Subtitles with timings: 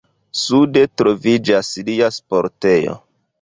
[0.43, 2.99] Sude troviĝas lia sportejo.